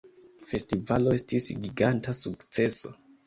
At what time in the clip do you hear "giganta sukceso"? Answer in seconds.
1.67-2.95